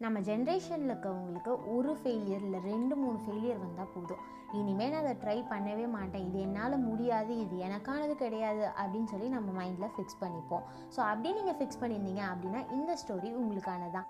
[0.00, 4.20] நம்ம ஜென்ரேஷனில் இருக்கவங்களுக்கு ஒரு ஃபெயிலியர் இல்லை ரெண்டு மூணு ஃபெயிலியர் வந்தால் போதும்.
[4.52, 6.26] இனிமேல் நான் அதை ட்ரை பண்ணவே மாட்டேன்.
[6.28, 10.66] இது என்னால் முடியாது இது எனக்கானது கிடையாது அப்படின்னு சொல்லி நம்ம மைண்டில் ஃபிக்ஸ் பண்ணிப்போம்.
[10.96, 14.08] ஸோ அப்படியே நீங்கள் ஃபிக்ஸ் பண்ணியிருந்தீங்க அப்படின்னா இந்த ஸ்டோரி உங்களுக்கானதான்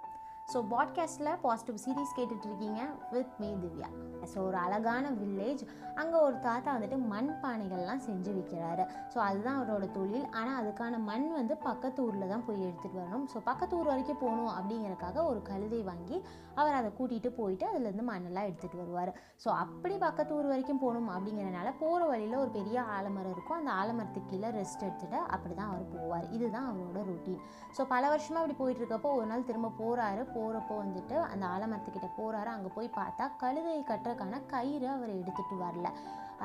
[0.52, 2.80] ஸோ பாட்காஸ்ட்டில் பாசிட்டிவ் சீரீஸ் கேட்டுட்ருக்கீங்க
[3.10, 3.88] வித் மீ திவ்யா.
[4.32, 5.62] ஸோ ஒரு அழகான வில்லேஜ்
[6.00, 10.26] அங்கே ஒரு தாத்தா வந்துட்டு மண் பானைகள்லாம் செஞ்சு விற்கிறாரு ஸோ அதுதான் அவரோட தொழில்.
[10.38, 13.26] ஆனால் அதுக்கான மண் வந்து பக்கத்து ஊரில் தான் போய் எடுத்துகிட்டு வரணும்.
[13.32, 16.18] ஸோ பக்கத்து ஊர் வரைக்கும் போகணும் அப்படிங்கிறக்காக ஒரு கழுதை வாங்கி
[16.60, 19.12] அவர் அதை கூட்டிகிட்டு போயிட்டு அதுலேருந்து மண்ணெல்லாம் எடுத்துகிட்டு வருவார்.
[19.44, 23.58] ஸோ அப்படி பக்கத்து ஊர் வரைக்கும் போகணும் அப்படிங்கிறனால போகிற வழியில் ஒரு பெரிய ஆலமரம் இருக்கும்.
[23.60, 26.26] அந்த ஆலமரத்துக்கு கீழே ரெஸ்ட் எடுத்துகிட்டு அப்படி தான் அவர் போவார்.
[26.36, 27.42] இதுதான் அவரோட ரொட்டீன்
[27.76, 32.50] ஸோ பல வருஷமாக அப்படி போயிட்டு இருக்கப்போ ஒரு நாள் திரும்ப போகிறாரு போகிறப்போ வந்துட்டு அந்த ஆலமரத்துக்கிட்ட போகிறாரு
[32.54, 35.88] அங்கே போய் பார்த்தா கழுதை கட்டுற கட்டுறதுக்கான கயிறு அவர் எடுத்துகிட்டு வரல.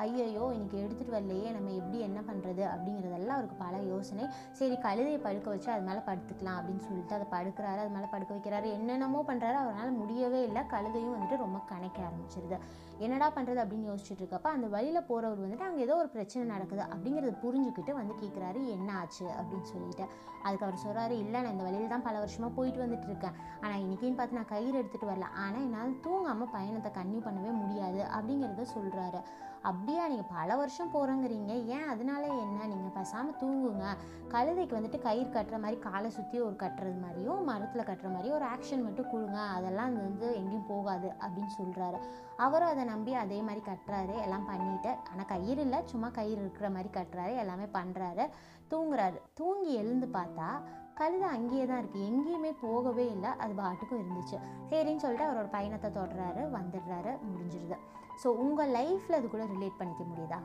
[0.02, 4.24] ஐயையோ இன்னைக்கு எடுத்துகிட்டு வரலையே நம்ம எப்படி என்ன பண்ணுறது அப்படிங்கிறதெல்லாம் அவருக்கு பல யோசனை.
[4.58, 8.68] சரி கழுதையை படுக்க வச்சு அது மேலே படுத்துக்கலாம் அப்படின்னு சொல்லிட்டு அதை படுக்கிறாரு அது மேலே படுக்க வைக்கிறாரு.
[8.78, 10.62] என்னென்னமோ பண்ணுறாரு அவரால் முடியவே இல்லை.
[10.74, 12.58] கழுதையும் வந்துட்டு ரொம்ப கணக்க ஆரம்பிச்சிருது.
[12.98, 17.32] என்னடா பண்ணுறது அப்படின்னு யோசிச்சுட்டு இருக்கப்ப அந்த வழியில் போகிறவர் வந்துட்டு அங்கே ஏதோ ஒரு பிரச்சனை நடக்குது அப்படிங்கிறத
[17.44, 19.26] புரிஞ்சுக்கிட்டு வந்து கேட்குறாரு என்ன ஆச்சு?
[19.40, 20.04] அப்படின்னு சொல்லிட்டு.
[20.46, 23.36] அதுக்கு அவர் சொல்கிறாரு இல்லை நான் இந்த வழியில் தான் பல வருஷமாக போயிட்டு வந்துட்டு இருக்கேன்.
[23.62, 25.26] ஆனால் இன்றைக்கின்னு பார்த்து நான் கயிறு எடுத்துகிட்டு வரல.
[25.44, 28.01] ஆனால் என்னால் தூங்காமல் பயணத்தை கன்னியூ பண்ணவே முடியாது.
[28.16, 29.22] அப்படிங்கிறத சொல்கிறாரு
[29.68, 32.66] அப்படியா நீங்கள் பல வருஷம் போகிறோங்கிறீங்க ஏன் அதனால என்ன?
[32.66, 33.86] நீங்கள் பேசாமல் தூங்குங்க.
[34.32, 38.82] கழுதைக்கு வந்துட்டு கயிறு கட்டுற மாதிரி காலை சுற்றி ஒரு கட்டுறது மாதிரியும் மரத்தில் கட்டுற மாதிரியும் ஒரு ஆக்ஷன்
[38.82, 39.38] மட்டும் கொடுங்க.
[39.56, 42.00] அதெல்லாம் அது வந்து எங்கேயும் போகாது அப்படின்னு சொல்கிறாரு
[42.36, 44.16] அவரும் அதை நம்பி அதே மாதிரி கட்டுறாரு.
[44.22, 47.34] எல்லாம் பண்ணிட்டு ஆனால் கயிறு இல்லை சும்மா கயிறு இருக்கிற மாதிரி கட்டுறாரு.
[47.36, 48.26] எல்லாமே பண்ணுறாரு
[48.70, 49.18] தூங்குறாரு.
[49.34, 50.48] தூங்கி எழுந்து பார்த்தா
[50.98, 53.30] கழுதை அங்கேயே தான் இருக்குது எங்கேயுமே போகவே இல்லை.
[53.42, 54.36] அது பாட்டுக்கும் இருந்துச்சு.
[54.70, 57.78] சரின்னு சொல்லிட்டு அவரோட பயணத்தை தொடர்றாரு வந்துடுறாரு முடிஞ்சிருது.
[58.22, 60.40] ஸோ உங்கள் லைஃப்பில் அது கூட ரிலேட் பண்ணிக்க முடியுதா?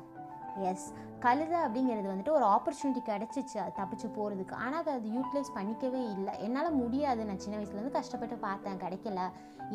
[0.72, 0.88] எஸ்
[1.26, 3.58] கழுதை அப்படிங்கிறது வந்துட்டு ஒரு ஆப்பர்ச்சுனிட்டி கிடச்சிச்சு.
[3.64, 6.34] அது தப்பிச்சு போகிறதுக்கு ஆனால் அதை அது யூட்டிலைஸ் பண்ணிக்கவே இல்லை.
[6.46, 7.22] என்னால் முடியாது.
[7.30, 8.82] நான் சின்ன வயசுலேருந்து கஷ்டப்பட்டு பார்த்தேன்.
[8.84, 9.22] கிடைக்கல.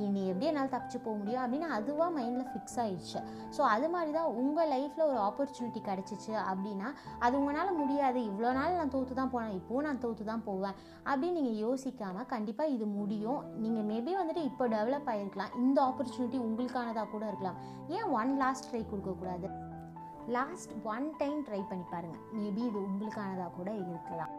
[0.03, 3.21] இனி எப்படி என்னால் தப்பிச்சு போக முடியும் அப்படின்னு அதுவாக மைண்டில் ஃபிக்ஸ் ஆயிடுச்சு.
[3.57, 6.89] ஸோ அது மாதிரி தான் உங்கள் லைஃப்பில் ஒரு ஆப்பர்ச்சுனிட்டி கிடச்சிச்சு அப்படின்னா
[7.25, 8.21] அது உங்களால் முடியாது.
[8.31, 9.57] இவ்வளோ நாள் நான் தோற்று தான் போனேன்.
[9.61, 10.79] இப்போவும் நான் தோற்று தான் போவேன்.
[11.11, 13.43] அப்படின்னு நீங்கள் யோசிக்காமல் கண்டிப்பாக இது முடியும்.
[13.65, 17.61] நீங்கள் மேபி வந்துட்டு இப்போ டெவலப் ஆகிருக்கலாம் இந்த ஆப்பர்ச்சுனிட்டி உங்களுக்கானதாக கூட இருக்கலாம்.
[17.99, 19.49] ஏன் ஒன் லாஸ்ட் ட்ரை கொடுக்கக்கூடாது?
[20.29, 24.33] லாஸ்ட் ஒன் டைம் ட்ரை பண்ணி பாருங்கள் மேபி இது உங்களுக்கானதாக கூட இருக்கலாம்.